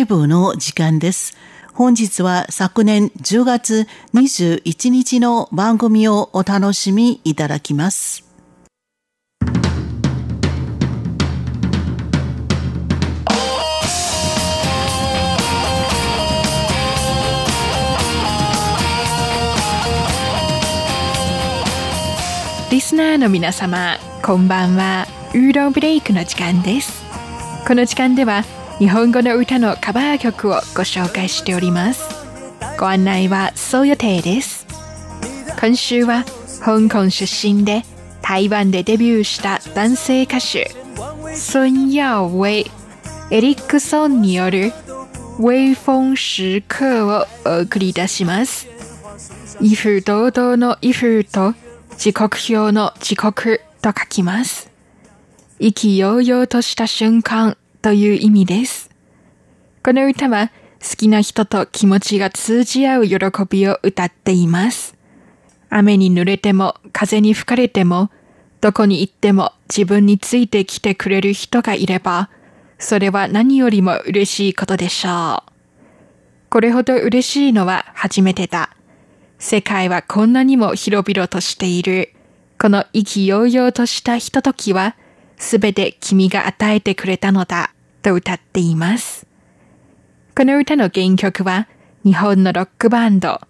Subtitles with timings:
[0.00, 1.36] イブの時間です。
[1.74, 8.24] 本日は昨年10月21日の番組をお楽しみいただきます。
[22.70, 25.06] リスナーの皆様、こんばんは。
[25.34, 27.04] ウーロンブレイクの時間です。
[27.66, 28.44] この時間では
[28.80, 32.02] 日本語の歌のカバー曲をご紹介しております。
[32.78, 34.66] ご案内はそう予定です。
[35.60, 36.24] 今週は
[36.64, 37.82] 香港出身で
[38.22, 40.70] 台湾でデビューした男性歌手
[41.52, 42.70] 孫耀威
[43.30, 44.72] エリックソンによる
[45.38, 48.66] 微風時刻をお送り出します。
[49.60, 51.52] 威風堂々の威風と
[51.98, 54.70] 時刻表の時刻と書きます。
[55.58, 58.90] 意気揚々とした瞬間という意味です。
[59.82, 64.96] この歌は好きな人と気持ちが通じ合う喜びを歌っています。
[65.70, 68.10] 雨に濡れても風に吹かれても
[68.60, 72.28] どこに行っても自分についてきてくれる人がいれば
[72.78, 75.50] それは何よりも嬉しいことでしょう。
[76.48, 78.70] これほど嬉しいのは初めてだ。
[79.38, 82.12] 世界はこんなにも広々としている。
[82.58, 84.96] この意気揚々としたひとときは
[85.40, 87.72] すべて君が与えてくれたのだ。
[88.02, 89.26] と歌っています。
[90.36, 91.68] この歌の原曲は
[92.04, 93.40] 日本のロックバンド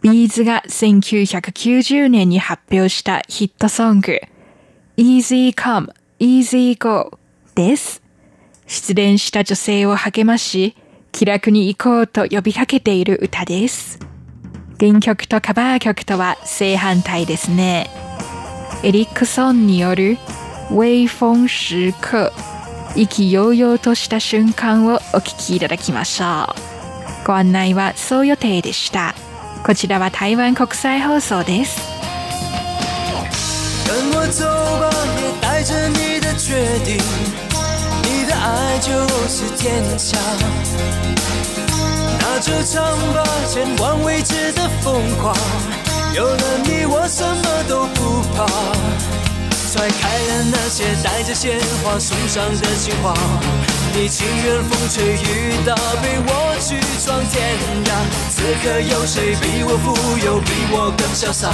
[0.00, 4.20] ビーズが1990年に発表したヒットソング
[4.96, 7.18] Easy Come, Easy Go
[7.54, 8.02] です。
[8.66, 10.74] 失恋した女性を励まし
[11.12, 14.00] 気楽に行こうと呼びかけている歌です。
[14.80, 17.88] 原曲とカバー曲とは正反対ですね。
[18.82, 20.16] エリックソンによる
[20.70, 22.32] 微風時刻
[22.94, 26.44] 意気揚々とした瞬間をお聞きいただきましょ
[27.24, 27.26] う。
[27.26, 29.14] ご案内はそう予定でした。
[29.64, 31.80] こちらは台湾国際放送です。
[33.86, 34.44] 跟我走
[34.80, 36.54] 吧，也带着你的决
[36.84, 36.96] 定，
[38.02, 38.90] 你的爱就
[39.28, 40.18] 是天下。
[42.20, 42.82] 那就唱
[43.14, 45.36] 吧，千万未知的疯狂，
[46.14, 48.46] 有了你，我什么都不怕。
[49.72, 53.14] 甩开了那些带着鲜花送上的情话，
[53.94, 57.56] 你情愿风吹雨打陪我去闯天
[57.86, 57.88] 涯。
[58.28, 61.48] 此刻有谁比我富有，比我更潇洒？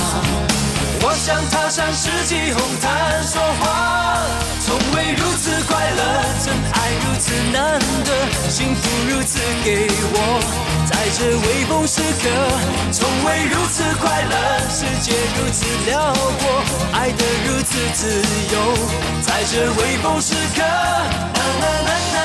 [1.00, 4.18] 我想踏上世纪红毯说话，
[4.66, 6.02] 从未如此快乐，
[6.44, 9.86] 真爱如此难得，幸福如此给，
[10.90, 12.28] 在这微风时刻，
[12.92, 14.34] 从未如此快乐，
[14.70, 16.62] 世界如此辽阔，
[16.92, 18.22] 爱得如此自
[18.52, 18.56] 由，
[19.20, 22.18] 在这微风时刻，啦啦啦啦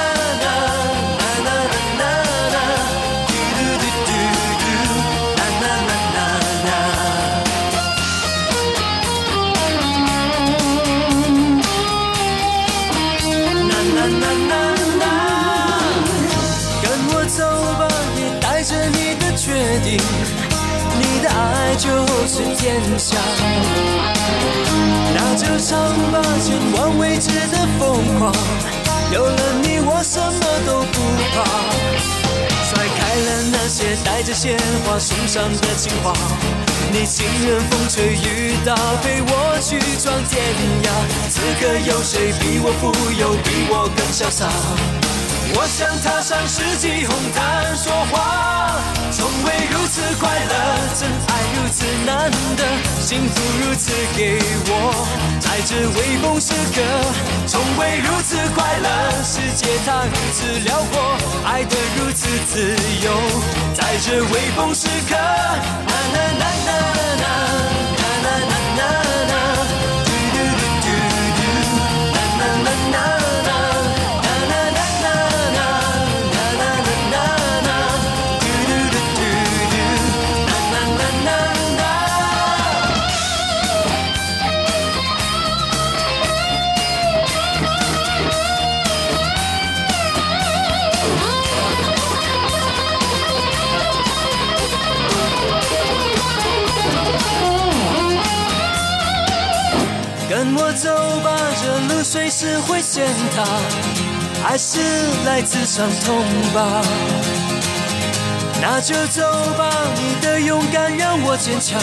[0.44, 1.13] 啦。
[23.04, 23.18] 下，
[25.14, 25.78] 那就唱
[26.10, 28.34] 吧，千万未知的疯狂。
[29.12, 30.96] 有了你，我什么都不
[31.36, 31.44] 怕。
[32.64, 36.14] 甩开了那些带着鲜花送上的情话，
[36.94, 40.40] 你情愿风吹雨打陪我去闯天
[40.84, 40.88] 涯。
[41.30, 44.48] 此刻有谁比我富有，比我更潇洒？
[45.56, 48.80] 我想踏上世纪红毯说话，
[49.12, 50.54] 从未如此快乐，
[50.98, 51.63] 真爱如，
[53.14, 55.06] 幸福如此给我，
[55.40, 56.82] 在这微风时刻，
[57.46, 58.90] 从未如此快乐，
[59.24, 61.16] 世界它如此辽阔，
[61.46, 62.76] 爱得如此自
[63.06, 63.14] 由，
[63.76, 66.54] 在这微风时刻，啦啦啦
[100.44, 100.74] 跟我。
[100.74, 100.90] 走
[101.24, 103.44] 吧，这路随时会陷塌，
[104.44, 104.80] 爱是
[105.24, 106.82] 来自伤痛吧？
[108.60, 109.22] 那就走
[109.56, 111.80] 吧，你的勇敢让我坚强，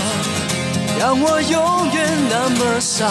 [0.99, 3.09] 让我永远那么傻。